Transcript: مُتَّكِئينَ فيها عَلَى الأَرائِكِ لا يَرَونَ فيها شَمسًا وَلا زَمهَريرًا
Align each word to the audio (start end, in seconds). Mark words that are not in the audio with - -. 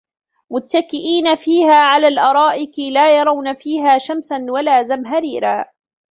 مُتَّكِئينَ 0.49 1.35
فيها 1.35 1.73
عَلَى 1.73 2.07
الأَرائِكِ 2.07 2.79
لا 2.79 3.17
يَرَونَ 3.19 3.53
فيها 3.55 3.97
شَمسًا 3.97 4.45
وَلا 4.49 4.83
زَمهَريرًا 4.83 5.65